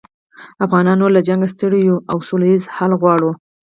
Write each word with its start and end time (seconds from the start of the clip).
افغانان 0.65 0.97
نور 1.01 1.11
له 1.17 1.21
جنګه 1.27 1.47
ستړي 1.53 1.79
یوو 1.87 2.05
او 2.11 2.17
سوله 2.27 2.45
ییز 2.51 2.63
حل 2.75 2.91
غواړو 3.01 3.31